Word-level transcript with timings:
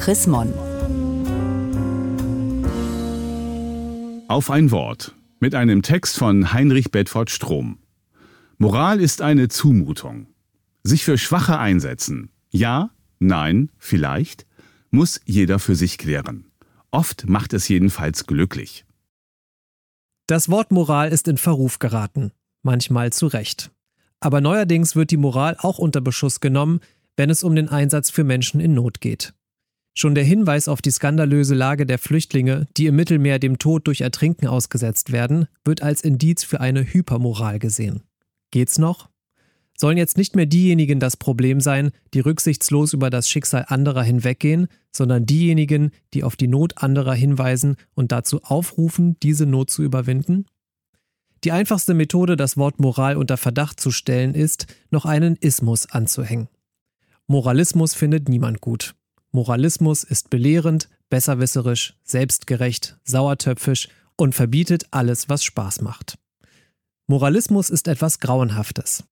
Chris 0.00 0.26
Mon. 0.26 0.50
Auf 4.28 4.50
ein 4.50 4.70
Wort 4.70 5.14
mit 5.40 5.54
einem 5.54 5.82
Text 5.82 6.16
von 6.16 6.54
Heinrich 6.54 6.90
Bedford 6.90 7.28
Strom. 7.28 7.80
Moral 8.56 8.98
ist 8.98 9.20
eine 9.20 9.48
Zumutung. 9.48 10.28
Sich 10.82 11.04
für 11.04 11.18
Schwache 11.18 11.58
einsetzen. 11.58 12.30
Ja, 12.48 12.92
nein, 13.18 13.70
vielleicht, 13.76 14.46
muss 14.90 15.20
jeder 15.26 15.58
für 15.58 15.74
sich 15.74 15.98
klären. 15.98 16.46
Oft 16.90 17.28
macht 17.28 17.52
es 17.52 17.68
jedenfalls 17.68 18.26
glücklich. 18.26 18.86
Das 20.26 20.48
Wort 20.48 20.72
Moral 20.72 21.10
ist 21.10 21.28
in 21.28 21.36
Verruf 21.36 21.78
geraten, 21.78 22.32
manchmal 22.62 23.12
zu 23.12 23.26
Recht. 23.26 23.70
Aber 24.18 24.40
neuerdings 24.40 24.96
wird 24.96 25.10
die 25.10 25.18
Moral 25.18 25.58
auch 25.58 25.78
unter 25.78 26.00
Beschuss 26.00 26.40
genommen, 26.40 26.80
wenn 27.18 27.28
es 27.28 27.44
um 27.44 27.54
den 27.54 27.68
Einsatz 27.68 28.08
für 28.08 28.24
Menschen 28.24 28.60
in 28.60 28.72
Not 28.72 29.02
geht. 29.02 29.34
Schon 29.94 30.14
der 30.14 30.24
Hinweis 30.24 30.68
auf 30.68 30.82
die 30.82 30.90
skandalöse 30.90 31.54
Lage 31.54 31.84
der 31.84 31.98
Flüchtlinge, 31.98 32.68
die 32.76 32.86
im 32.86 32.96
Mittelmeer 32.96 33.38
dem 33.38 33.58
Tod 33.58 33.86
durch 33.86 34.00
Ertrinken 34.00 34.46
ausgesetzt 34.46 35.12
werden, 35.12 35.46
wird 35.64 35.82
als 35.82 36.02
Indiz 36.02 36.44
für 36.44 36.60
eine 36.60 36.84
Hypermoral 36.84 37.58
gesehen. 37.58 38.02
Geht's 38.50 38.78
noch? 38.78 39.08
Sollen 39.76 39.96
jetzt 39.96 40.18
nicht 40.18 40.36
mehr 40.36 40.46
diejenigen 40.46 41.00
das 41.00 41.16
Problem 41.16 41.60
sein, 41.60 41.90
die 42.12 42.20
rücksichtslos 42.20 42.92
über 42.92 43.08
das 43.08 43.28
Schicksal 43.30 43.64
anderer 43.68 44.02
hinweggehen, 44.02 44.68
sondern 44.92 45.24
diejenigen, 45.24 45.90
die 46.12 46.22
auf 46.22 46.36
die 46.36 46.48
Not 46.48 46.82
anderer 46.82 47.14
hinweisen 47.14 47.76
und 47.94 48.12
dazu 48.12 48.42
aufrufen, 48.42 49.16
diese 49.22 49.46
Not 49.46 49.70
zu 49.70 49.82
überwinden? 49.82 50.44
Die 51.44 51.52
einfachste 51.52 51.94
Methode, 51.94 52.36
das 52.36 52.58
Wort 52.58 52.78
Moral 52.78 53.16
unter 53.16 53.38
Verdacht 53.38 53.80
zu 53.80 53.90
stellen, 53.90 54.34
ist, 54.34 54.66
noch 54.90 55.06
einen 55.06 55.36
Ismus 55.36 55.90
anzuhängen. 55.90 56.48
Moralismus 57.26 57.94
findet 57.94 58.28
niemand 58.28 58.60
gut. 58.60 58.94
Moralismus 59.32 60.04
ist 60.04 60.30
belehrend, 60.30 60.88
besserwisserisch, 61.08 61.94
selbstgerecht, 62.02 62.96
sauertöpfisch 63.04 63.88
und 64.16 64.34
verbietet 64.34 64.86
alles, 64.90 65.28
was 65.28 65.44
Spaß 65.44 65.82
macht. 65.82 66.18
Moralismus 67.06 67.70
ist 67.70 67.88
etwas 67.88 68.20
Grauenhaftes. 68.20 69.04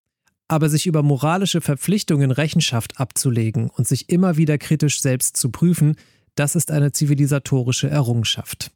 Aber 0.48 0.70
sich 0.70 0.86
über 0.86 1.02
moralische 1.02 1.60
Verpflichtungen 1.60 2.30
Rechenschaft 2.30 2.98
abzulegen 3.00 3.70
und 3.70 3.86
sich 3.86 4.08
immer 4.08 4.36
wieder 4.36 4.56
kritisch 4.56 5.00
selbst 5.02 5.36
zu 5.36 5.50
prüfen, 5.50 5.96
das 6.34 6.56
ist 6.56 6.70
eine 6.70 6.92
zivilisatorische 6.92 7.90
Errungenschaft. 7.90 8.70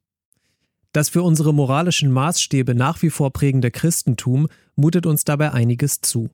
Das 0.92 1.08
für 1.08 1.22
unsere 1.22 1.54
moralischen 1.54 2.10
Maßstäbe 2.10 2.74
nach 2.74 3.00
wie 3.00 3.10
vor 3.10 3.32
prägende 3.32 3.70
Christentum 3.70 4.48
mutet 4.76 5.06
uns 5.06 5.24
dabei 5.24 5.52
einiges 5.52 6.02
zu. 6.02 6.28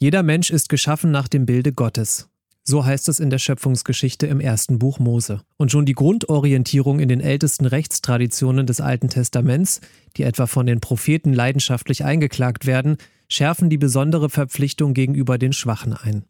Jeder 0.00 0.24
Mensch 0.24 0.50
ist 0.50 0.68
geschaffen 0.68 1.12
nach 1.12 1.28
dem 1.28 1.46
Bilde 1.46 1.72
Gottes. 1.72 2.28
So 2.64 2.84
heißt 2.84 3.08
es 3.08 3.18
in 3.18 3.30
der 3.30 3.38
Schöpfungsgeschichte 3.38 4.26
im 4.26 4.38
ersten 4.38 4.78
Buch 4.78 4.98
Mose. 4.98 5.40
Und 5.56 5.72
schon 5.72 5.84
die 5.84 5.94
Grundorientierung 5.94 7.00
in 7.00 7.08
den 7.08 7.20
ältesten 7.20 7.66
Rechtstraditionen 7.66 8.66
des 8.66 8.80
Alten 8.80 9.08
Testaments, 9.08 9.80
die 10.16 10.22
etwa 10.22 10.46
von 10.46 10.66
den 10.66 10.80
Propheten 10.80 11.32
leidenschaftlich 11.32 12.04
eingeklagt 12.04 12.66
werden, 12.66 12.98
schärfen 13.28 13.68
die 13.68 13.78
besondere 13.78 14.30
Verpflichtung 14.30 14.94
gegenüber 14.94 15.38
den 15.38 15.52
Schwachen 15.52 15.92
ein. 15.92 16.24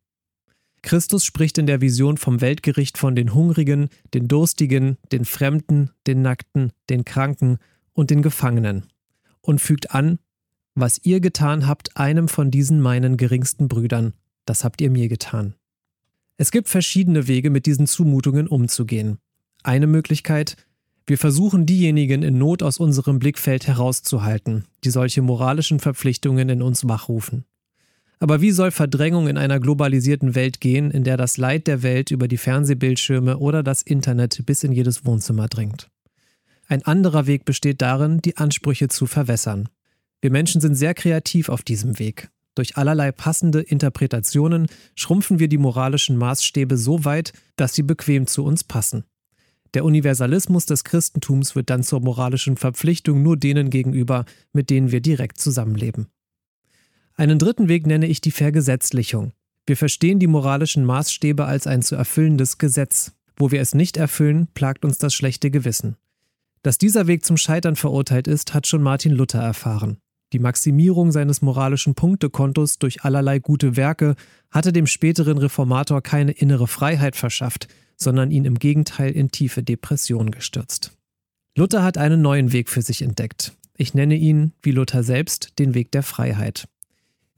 Christus 0.81 1.25
spricht 1.25 1.59
in 1.59 1.67
der 1.67 1.81
Vision 1.81 2.17
vom 2.17 2.41
Weltgericht 2.41 2.99
von 2.99 3.15
den 3.15 3.35
Hungrigen, 3.35 3.89
den 4.15 4.27
Durstigen, 4.27 4.97
den 5.13 5.25
Fremden, 5.25 5.91
den 6.07 6.23
Nackten, 6.23 6.73
den 6.91 7.05
Kranken 7.05 7.59
und 7.93 8.11
den 8.11 8.23
Gefangenen 8.23 8.87
und 9.43 9.61
fügt 9.61 9.95
an, 9.95 10.19
was 10.75 11.01
ihr 11.05 11.21
getan 11.21 11.67
habt 11.67 11.97
einem 11.97 12.29
von 12.29 12.51
diesen 12.51 12.81
meinen 12.81 13.17
geringsten 13.17 13.69
Brüdern, 13.69 14.15
das 14.47 14.65
habt 14.65 14.81
ihr 14.81 14.91
mir 14.91 15.09
getan. 15.09 15.55
Es 16.43 16.51
gibt 16.51 16.69
verschiedene 16.69 17.29
Wege, 17.29 17.51
mit 17.51 17.67
diesen 17.67 17.87
Zumutungen 17.87 18.49
umzugehen. 18.49 19.19
Eine 19.63 19.87
Möglichkeit, 19.87 20.57
wir 21.07 21.17
versuchen 21.17 21.67
diejenigen 21.67 22.25
in 22.25 22.37
Not 22.37 22.65
aus 22.65 22.79
unserem 22.79 23.21
Blickfeld 23.21 23.69
herauszuhalten, 23.69 24.65
die 24.83 24.91
solche 24.91 25.23
moralischen 25.23 25.79
Verpflichtungen 25.79 26.49
in 26.49 26.61
uns 26.61 26.89
wachrufen. 26.89 27.45
Aber 28.19 28.41
wie 28.41 28.51
soll 28.51 28.73
Verdrängung 28.73 29.29
in 29.29 29.39
einer 29.39 29.61
globalisierten 29.61 30.35
Welt 30.35 30.61
gehen, 30.61 30.91
in 30.91 31.05
der 31.05 31.17
das 31.17 31.37
Leid 31.37 31.69
der 31.69 31.85
Welt 31.85 32.11
über 32.11 32.27
die 32.27 32.39
Fernsehbildschirme 32.39 33.39
oder 33.39 33.63
das 33.63 33.81
Internet 33.81 34.45
bis 34.45 34.65
in 34.65 34.73
jedes 34.73 35.05
Wohnzimmer 35.05 35.47
dringt? 35.47 35.91
Ein 36.67 36.83
anderer 36.83 37.29
Weg 37.29 37.45
besteht 37.45 37.81
darin, 37.81 38.21
die 38.21 38.37
Ansprüche 38.37 38.89
zu 38.89 39.07
verwässern. 39.07 39.69
Wir 40.21 40.33
Menschen 40.33 40.61
sind 40.61 40.75
sehr 40.75 40.95
kreativ 40.95 41.49
auf 41.49 41.63
diesem 41.63 42.01
Weg. 42.01 42.31
Durch 42.55 42.77
allerlei 42.77 43.13
passende 43.13 43.61
Interpretationen 43.61 44.67
schrumpfen 44.95 45.39
wir 45.39 45.49
die 45.49 45.59
moralischen 45.59 46.17
Maßstäbe 46.17 46.77
so 46.77 47.05
weit, 47.05 47.33
dass 47.57 47.75
sie 47.75 47.83
bequem 47.83 48.27
zu 48.27 48.45
uns 48.45 48.65
passen. 48.65 49.05
Der 49.75 49.87
Universalismus 49.87 50.67
des 50.67 50.85
Christentums 50.85 51.57
wird 51.57 51.71
dann 51.71 51.83
zur 51.83 52.01
moralischen 52.01 52.59
Verpflichtung 52.59 53.23
nur 53.23 53.39
denen 53.39 53.71
gegenüber, 53.71 54.27
mit 54.53 54.69
denen 54.69 54.93
wir 54.93 55.01
direkt 55.01 55.41
zusammenleben. 55.41 56.09
Einen 57.15 57.39
dritten 57.39 57.69
Weg 57.69 57.87
nenne 57.87 58.07
ich 58.07 58.21
die 58.21 58.31
Vergesetzlichung. 58.31 59.33
Wir 59.67 59.77
verstehen 59.77 60.19
die 60.19 60.27
moralischen 60.27 60.85
Maßstäbe 60.85 61.47
als 61.47 61.67
ein 61.67 61.83
zu 61.83 61.95
erfüllendes 61.95 62.59
Gesetz. 62.59 63.13
Wo 63.37 63.51
wir 63.51 63.61
es 63.61 63.75
nicht 63.75 63.97
erfüllen, 63.97 64.49
plagt 64.53 64.85
uns 64.85 64.99
das 64.99 65.15
schlechte 65.15 65.51
Gewissen. 65.51 65.97
Dass 66.63 66.79
dieser 66.79 67.07
Weg 67.07 67.25
zum 67.25 67.37
Scheitern 67.37 67.77
verurteilt 67.77 68.29
ist, 68.29 68.55
hat 68.55 68.67
schon 68.67 68.83
Martin 68.83 69.13
Luther 69.13 69.41
erfahren. 69.41 69.99
Die 70.33 70.39
Maximierung 70.39 71.13
seines 71.13 71.43
moralischen 71.43 71.95
Punktekontos 71.95 72.79
durch 72.79 73.05
allerlei 73.05 73.39
gute 73.39 73.77
Werke 73.77 74.15
hatte 74.51 74.73
dem 74.73 74.87
späteren 74.87 75.37
Reformator 75.37 76.01
keine 76.01 76.33
innere 76.33 76.67
Freiheit 76.67 77.17
verschafft, 77.17 77.69
sondern 77.97 78.31
ihn 78.31 78.47
im 78.47 78.59
Gegenteil 78.59 79.13
in 79.13 79.31
tiefe 79.31 79.63
Depression 79.63 80.31
gestürzt. 80.31 80.97
Luther 81.55 81.83
hat 81.83 81.99
einen 81.99 82.23
neuen 82.23 82.53
Weg 82.53 82.71
für 82.71 82.81
sich 82.81 83.03
entdeckt. 83.03 83.53
Ich 83.77 83.93
nenne 83.93 84.17
ihn, 84.17 84.53
wie 84.63 84.71
Luther 84.71 85.03
selbst, 85.03 85.59
den 85.59 85.75
Weg 85.75 85.93
der 85.93 86.03
Freiheit. 86.03 86.67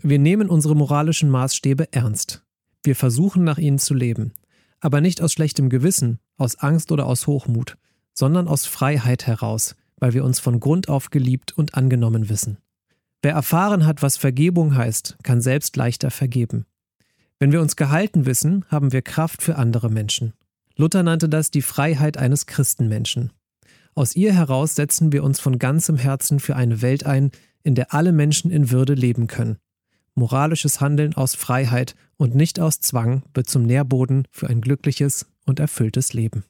Wir 0.00 0.20
nehmen 0.20 0.48
unsere 0.48 0.76
moralischen 0.76 1.30
Maßstäbe 1.30 1.92
ernst. 1.92 2.44
Wir 2.84 2.94
versuchen 2.94 3.42
nach 3.42 3.58
ihnen 3.58 3.78
zu 3.78 3.94
leben, 3.94 4.34
aber 4.78 5.00
nicht 5.00 5.20
aus 5.20 5.32
schlechtem 5.32 5.68
Gewissen, 5.68 6.18
aus 6.36 6.56
Angst 6.56 6.92
oder 6.92 7.06
aus 7.06 7.26
Hochmut, 7.26 7.76
sondern 8.12 8.46
aus 8.46 8.66
Freiheit 8.66 9.26
heraus, 9.26 9.74
weil 9.98 10.12
wir 10.12 10.24
uns 10.24 10.38
von 10.38 10.60
Grund 10.60 10.88
auf 10.88 11.10
geliebt 11.10 11.56
und 11.56 11.74
angenommen 11.74 12.28
wissen. 12.28 12.58
Wer 13.24 13.32
erfahren 13.32 13.86
hat, 13.86 14.02
was 14.02 14.18
Vergebung 14.18 14.76
heißt, 14.76 15.16
kann 15.22 15.40
selbst 15.40 15.76
leichter 15.76 16.10
vergeben. 16.10 16.66
Wenn 17.38 17.52
wir 17.52 17.62
uns 17.62 17.74
gehalten 17.74 18.26
wissen, 18.26 18.66
haben 18.68 18.92
wir 18.92 19.00
Kraft 19.00 19.40
für 19.40 19.56
andere 19.56 19.88
Menschen. 19.88 20.34
Luther 20.76 21.02
nannte 21.02 21.30
das 21.30 21.50
die 21.50 21.62
Freiheit 21.62 22.18
eines 22.18 22.44
Christenmenschen. 22.44 23.32
Aus 23.94 24.14
ihr 24.14 24.34
heraus 24.34 24.74
setzen 24.74 25.10
wir 25.10 25.24
uns 25.24 25.40
von 25.40 25.58
ganzem 25.58 25.96
Herzen 25.96 26.38
für 26.38 26.54
eine 26.54 26.82
Welt 26.82 27.06
ein, 27.06 27.30
in 27.62 27.74
der 27.74 27.94
alle 27.94 28.12
Menschen 28.12 28.50
in 28.50 28.70
Würde 28.70 28.92
leben 28.92 29.26
können. 29.26 29.56
Moralisches 30.14 30.82
Handeln 30.82 31.14
aus 31.14 31.34
Freiheit 31.34 31.94
und 32.18 32.34
nicht 32.34 32.60
aus 32.60 32.80
Zwang 32.80 33.22
wird 33.32 33.48
zum 33.48 33.62
Nährboden 33.62 34.28
für 34.32 34.50
ein 34.50 34.60
glückliches 34.60 35.24
und 35.46 35.60
erfülltes 35.60 36.12
Leben. 36.12 36.44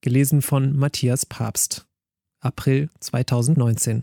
Gelesen 0.00 0.40
von 0.40 0.74
Matthias 0.74 1.26
Papst. 1.26 1.84
April 2.40 2.88
2019. 3.00 4.02